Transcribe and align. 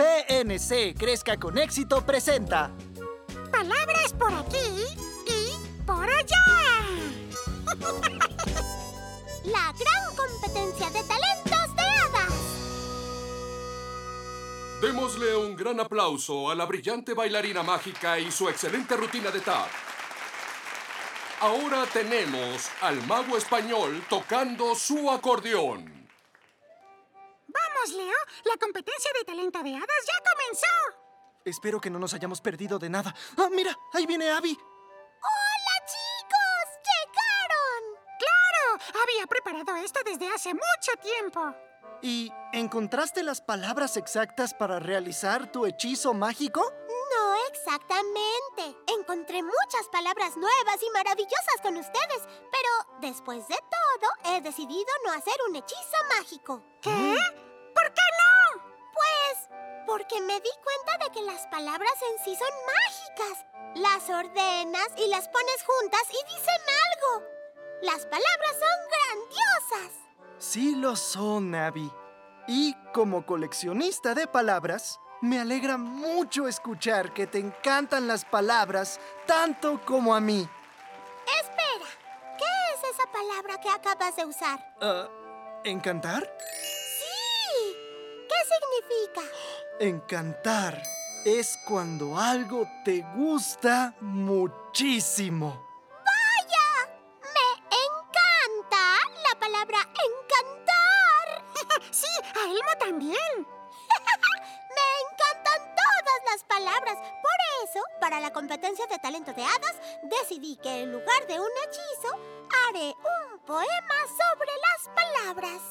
PNC 0.00 0.94
Crezca 0.96 1.36
con 1.36 1.58
Éxito 1.58 2.00
presenta 2.06 2.70
Palabras 3.52 4.14
por 4.18 4.32
aquí 4.32 4.56
y 5.26 5.84
por 5.84 6.08
allá. 6.08 6.36
La 9.44 9.74
gran 9.78 10.16
competencia 10.16 10.88
de 10.88 11.02
talentos 11.02 11.76
de 11.76 11.82
hadas. 11.82 12.32
Démosle 14.80 15.36
un 15.36 15.54
gran 15.54 15.80
aplauso 15.80 16.50
a 16.50 16.54
la 16.54 16.64
brillante 16.64 17.12
bailarina 17.12 17.62
mágica 17.62 18.18
y 18.18 18.32
su 18.32 18.48
excelente 18.48 18.96
rutina 18.96 19.30
de 19.30 19.40
tap. 19.40 19.68
Ahora 21.40 21.84
tenemos 21.92 22.70
al 22.80 23.06
mago 23.06 23.36
español 23.36 24.02
tocando 24.08 24.74
su 24.74 25.10
acordeón. 25.10 25.99
Leo. 27.92 28.16
La 28.44 28.56
competencia 28.58 29.10
de 29.18 29.24
talento 29.24 29.62
de 29.62 29.74
hadas 29.74 30.06
ya 30.06 30.32
comenzó. 30.32 31.00
Espero 31.44 31.80
que 31.80 31.90
no 31.90 31.98
nos 31.98 32.14
hayamos 32.14 32.40
perdido 32.40 32.78
de 32.78 32.90
nada. 32.90 33.14
¡Ah, 33.38 33.48
mira! 33.50 33.76
Ahí 33.92 34.06
viene 34.06 34.30
Abby. 34.30 34.52
¡Hola, 34.52 35.86
chicos! 35.86 36.66
¡Llegaron! 36.88 37.82
¡Claro! 38.18 39.02
Había 39.02 39.26
preparado 39.26 39.76
esto 39.76 40.00
desde 40.04 40.28
hace 40.28 40.52
mucho 40.52 40.92
tiempo. 41.02 41.54
¿Y 42.02 42.32
encontraste 42.52 43.22
las 43.22 43.40
palabras 43.40 43.96
exactas 43.96 44.54
para 44.54 44.78
realizar 44.78 45.52
tu 45.52 45.66
hechizo 45.66 46.14
mágico? 46.14 46.60
No 46.62 47.34
exactamente. 47.48 48.76
Encontré 48.86 49.42
muchas 49.42 49.88
palabras 49.90 50.36
nuevas 50.36 50.82
y 50.82 50.90
maravillosas 50.90 51.60
con 51.62 51.76
ustedes, 51.76 52.22
pero 52.50 53.00
después 53.00 53.46
de 53.48 53.56
todo 53.56 54.34
he 54.34 54.40
decidido 54.40 54.88
no 55.04 55.12
hacer 55.12 55.34
un 55.48 55.56
hechizo 55.56 55.96
mágico. 56.16 56.62
¿Qué? 56.80 57.16
Porque 60.00 60.20
me 60.22 60.40
di 60.40 60.48
cuenta 60.64 61.04
de 61.04 61.12
que 61.12 61.22
las 61.22 61.46
palabras 61.48 61.92
en 62.10 62.24
sí 62.24 62.34
son 62.34 62.48
mágicas. 62.64 63.44
Las 63.74 64.08
ordenas 64.08 64.88
y 64.96 65.08
las 65.08 65.28
pones 65.28 65.62
juntas 65.62 66.02
y 66.08 66.34
dicen 66.34 66.62
algo. 66.88 67.26
Las 67.82 68.06
palabras 68.06 68.52
son 68.52 68.88
grandiosas. 68.96 69.92
Sí 70.38 70.74
lo 70.74 70.96
son, 70.96 71.54
Abby. 71.54 71.92
Y 72.48 72.74
como 72.94 73.26
coleccionista 73.26 74.14
de 74.14 74.26
palabras, 74.26 74.98
me 75.20 75.38
alegra 75.38 75.76
mucho 75.76 76.48
escuchar 76.48 77.12
que 77.12 77.26
te 77.26 77.38
encantan 77.38 78.08
las 78.08 78.24
palabras 78.24 78.98
tanto 79.26 79.82
como 79.84 80.14
a 80.14 80.20
mí. 80.20 80.48
Espera, 81.42 81.90
¿qué 82.38 82.44
es 82.74 82.94
esa 82.94 83.06
palabra 83.12 83.60
que 83.60 83.68
acabas 83.68 84.16
de 84.16 84.24
usar? 84.24 84.58
Ah, 84.80 85.08
¿Encantar? 85.64 86.22
Sí. 86.40 87.76
¿Qué 88.28 88.34
significa? 88.48 89.49
Encantar 89.82 90.82
es 91.24 91.58
cuando 91.66 92.18
algo 92.18 92.68
te 92.84 93.00
gusta 93.16 93.94
muchísimo. 94.02 95.66
¡Vaya! 95.88 96.92
Me 97.22 97.78
encanta 97.86 98.98
la 99.26 99.40
palabra 99.40 99.78
encantar. 99.80 101.46
Sí, 101.92 102.06
a 102.36 102.44
Elmo 102.44 102.78
también. 102.78 103.32
Me 103.38 104.88
encantan 105.00 105.74
todas 105.74 106.20
las 106.30 106.44
palabras. 106.44 106.98
Por 106.98 107.38
eso, 107.64 107.82
para 108.02 108.20
la 108.20 108.34
competencia 108.34 108.86
de 108.86 108.98
talento 108.98 109.32
de 109.32 109.44
hadas, 109.44 109.76
decidí 110.02 110.56
que 110.56 110.82
en 110.82 110.92
lugar 110.92 111.26
de 111.26 111.40
un 111.40 111.50
hechizo, 111.64 112.18
haré 112.68 112.88
un 112.88 113.38
poema 113.46 113.98
sobre 114.20 114.50
las 114.68 114.94
palabras. 114.94 115.62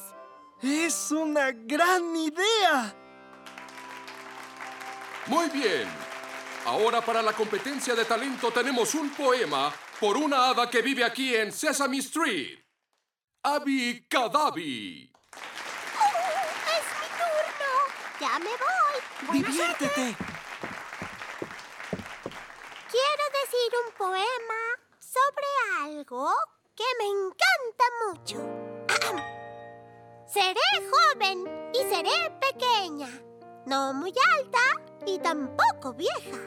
Es 0.62 1.12
una 1.12 1.52
gran 1.52 2.16
idea. 2.16 2.96
Muy 5.26 5.48
bien. 5.50 5.88
Ahora 6.66 7.00
para 7.00 7.22
la 7.22 7.32
competencia 7.32 7.94
de 7.94 8.04
talento 8.04 8.50
tenemos 8.50 8.94
un 8.94 9.10
poema 9.10 9.72
por 9.98 10.16
una 10.16 10.48
hada 10.48 10.68
que 10.68 10.82
vive 10.82 11.04
aquí 11.04 11.34
en 11.34 11.52
Sesame 11.52 11.98
Street. 11.98 12.58
Abby 13.42 14.06
Cadavi. 14.08 15.10
¡Oh, 15.12 16.10
¡Es 16.76 16.86
mi 17.00 17.08
turno! 17.16 17.70
¡Ya 18.20 18.38
me 18.38 18.50
voy! 18.50 19.42
Diviértete. 19.42 20.16
Quiero 22.90 23.24
decir 23.40 23.70
un 23.86 23.92
poema 23.96 24.62
sobre 24.98 25.46
algo 25.82 26.30
que 26.76 26.84
me 26.98 27.06
encanta 27.06 27.84
mucho. 28.06 28.38
seré 30.26 30.68
joven 30.90 31.70
y 31.72 31.78
seré 31.94 32.30
pequeña, 32.40 33.08
no 33.66 33.94
muy 33.94 34.12
alta 34.36 34.79
y 35.06 35.18
tampoco 35.18 35.92
vieja. 35.94 36.38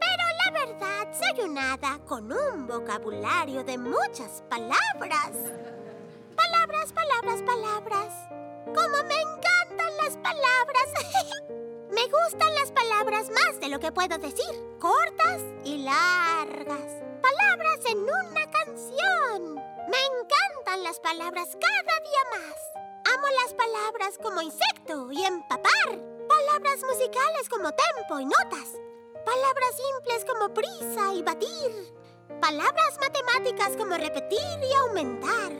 Pero 0.00 0.24
la 0.44 0.66
verdad 0.66 1.08
soy 1.12 1.44
un 1.44 1.58
hada 1.58 1.98
con 2.06 2.32
un 2.32 2.66
vocabulario 2.66 3.64
de 3.64 3.78
muchas 3.78 4.42
palabras. 4.48 5.32
Palabras, 6.36 6.92
palabras, 6.92 7.42
palabras. 7.42 8.28
¡Cómo 8.66 9.08
me 9.08 9.20
encantan 9.20 9.96
las 10.02 10.16
palabras! 10.16 10.88
me 11.90 12.02
gustan 12.04 12.54
las 12.54 12.72
palabras 12.72 13.30
más 13.30 13.60
de 13.60 13.68
lo 13.68 13.78
que 13.78 13.92
puedo 13.92 14.18
decir. 14.18 14.54
Cortas 14.78 15.42
y 15.64 15.78
largas. 15.78 17.02
Palabras 17.20 17.80
en 17.86 17.98
una 17.98 18.50
canción. 18.50 19.54
Me 19.54 19.98
encantan 19.98 20.82
las 20.82 20.98
palabras 21.00 21.48
cada 21.50 22.00
día 22.00 22.24
más. 22.30 23.14
Amo 23.14 23.26
las 23.44 23.54
palabras 23.54 24.18
como 24.22 24.40
insecto 24.40 25.12
y 25.12 25.24
empapar. 25.24 26.21
Palabras 26.52 26.84
musicales 26.84 27.48
como 27.48 27.72
tempo 27.72 28.20
y 28.20 28.26
notas. 28.26 28.78
Palabras 29.24 29.74
simples 29.74 30.26
como 30.26 30.52
prisa 30.52 31.14
y 31.14 31.22
batir. 31.22 31.94
Palabras 32.42 32.98
matemáticas 33.00 33.74
como 33.78 33.96
repetir 33.96 34.60
y 34.60 34.74
aumentar. 34.74 35.50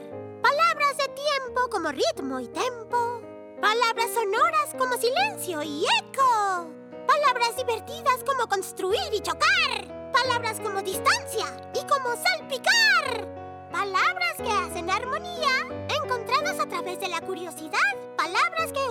Palabras 0.43 0.97
de 0.97 1.07
tiempo 1.07 1.67
como 1.71 1.89
ritmo 1.89 2.39
y 2.39 2.47
tempo. 2.47 3.23
Palabras 3.59 4.11
sonoras 4.13 4.75
como 4.77 4.95
silencio 4.97 5.63
y 5.63 5.83
eco. 5.99 6.69
Palabras 7.07 7.57
divertidas 7.57 8.23
como 8.23 8.47
construir 8.47 9.13
y 9.13 9.19
chocar. 9.19 10.11
Palabras 10.13 10.59
como 10.59 10.83
distancia 10.83 11.47
y 11.73 11.79
como 11.87 12.15
salpicar. 12.15 13.27
Palabras 13.71 14.37
que 14.37 14.51
hacen 14.51 14.91
armonía, 14.91 15.87
encontradas 16.03 16.59
a 16.59 16.67
través 16.67 16.99
de 16.99 17.07
la 17.07 17.21
curiosidad. 17.21 17.79
Palabras 18.15 18.71
que 18.71 18.82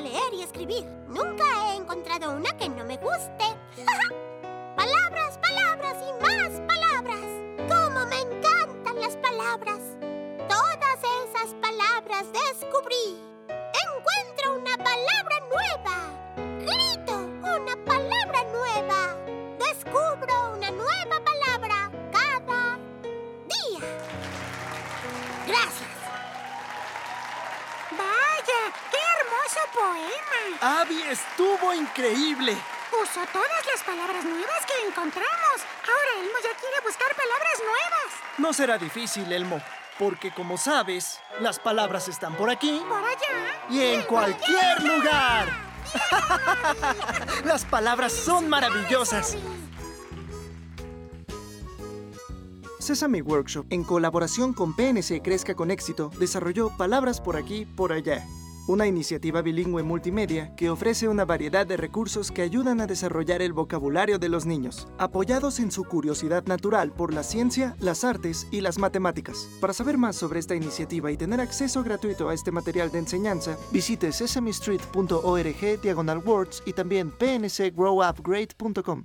leer 0.00 0.34
y 0.34 0.42
escribir. 0.42 0.84
Nunca 1.08 1.44
he 1.68 1.76
encontrado 1.76 2.32
una 2.32 2.56
que 2.56 2.68
no 2.68 2.84
me 2.84 2.96
guste. 2.96 3.44
palabras, 4.76 5.38
palabras 5.38 5.96
y 6.08 6.12
más 6.22 6.60
palabras. 6.66 7.24
¡Cómo 7.68 8.06
me 8.06 8.20
encantan 8.20 9.00
las 9.00 9.16
palabras! 9.16 9.80
Todas 10.48 10.98
esas 11.24 11.54
palabras 11.60 12.26
descubrí. 12.32 13.20
Encuentro 13.48 14.58
una 14.58 14.76
palabra 14.76 15.40
nueva. 15.48 15.96
Grito 16.60 17.39
poema. 29.80 30.80
Abby 30.80 31.00
estuvo 31.02 31.72
increíble. 31.74 32.56
Usó 33.02 33.20
todas 33.32 33.66
las 33.72 33.82
palabras 33.84 34.24
nuevas 34.24 34.66
que 34.66 34.86
encontramos. 34.88 35.56
Ahora 35.88 36.10
Elmo 36.20 36.38
ya 36.42 36.58
quiere 36.58 36.80
buscar 36.84 37.08
palabras 37.14 37.58
nuevas. 37.64 38.10
No 38.38 38.52
será 38.52 38.78
difícil, 38.78 39.32
Elmo, 39.32 39.60
porque 39.98 40.32
como 40.32 40.58
sabes, 40.58 41.20
las 41.40 41.58
palabras 41.58 42.08
están 42.08 42.34
por 42.34 42.50
aquí 42.50 42.82
Por 42.88 42.98
allá. 43.04 43.60
y 43.70 43.80
en 43.94 44.02
cualquier 44.02 44.82
lugar. 44.82 45.70
Las 47.44 47.64
palabras 47.64 48.12
son 48.12 48.48
maravillosas. 48.48 49.36
Sesame 52.78 53.22
Workshop, 53.22 53.66
en 53.70 53.82
colaboración 53.84 54.52
con 54.52 54.74
PNC 54.74 55.20
Crezca 55.22 55.54
con 55.54 55.70
Éxito, 55.70 56.10
desarrolló 56.18 56.70
Palabras 56.76 57.20
por 57.20 57.36
aquí, 57.36 57.66
por 57.66 57.92
allá, 57.92 58.24
una 58.70 58.86
iniciativa 58.86 59.42
bilingüe 59.42 59.82
multimedia 59.82 60.54
que 60.54 60.70
ofrece 60.70 61.08
una 61.08 61.24
variedad 61.24 61.66
de 61.66 61.76
recursos 61.76 62.30
que 62.30 62.42
ayudan 62.42 62.80
a 62.80 62.86
desarrollar 62.86 63.42
el 63.42 63.52
vocabulario 63.52 64.20
de 64.20 64.28
los 64.28 64.46
niños, 64.46 64.86
apoyados 64.96 65.58
en 65.58 65.72
su 65.72 65.82
curiosidad 65.84 66.46
natural 66.46 66.92
por 66.92 67.12
la 67.12 67.24
ciencia, 67.24 67.74
las 67.80 68.04
artes 68.04 68.46
y 68.52 68.60
las 68.60 68.78
matemáticas. 68.78 69.48
Para 69.60 69.72
saber 69.72 69.98
más 69.98 70.14
sobre 70.14 70.38
esta 70.38 70.54
iniciativa 70.54 71.10
y 71.10 71.16
tener 71.16 71.40
acceso 71.40 71.82
gratuito 71.82 72.28
a 72.28 72.34
este 72.34 72.52
material 72.52 72.92
de 72.92 73.00
enseñanza, 73.00 73.56
visite 73.72 74.12
sesamestreet.org 74.12 75.80
diagonal 75.82 76.22
words 76.24 76.62
y 76.64 76.72
también 76.72 77.10
pncgrowupgrade.com. 77.10 79.04